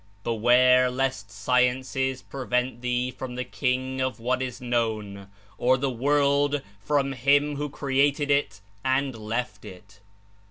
Beware 0.23 0.89
lest 0.89 1.29
sciences 1.29 2.23
prevent 2.23 2.81
thee 2.81 3.11
from 3.11 3.35
the 3.35 3.43
King 3.43 4.01
of 4.01 4.19
what 4.19 4.41
is 4.41 4.59
known, 4.59 5.27
or 5.59 5.77
the 5.77 5.91
world 5.91 6.63
from 6.79 7.11
Him 7.11 7.57
who 7.57 7.69
created 7.69 8.31
it 8.31 8.61
and 8.83 9.13
left 9.15 9.63
it. 9.63 9.99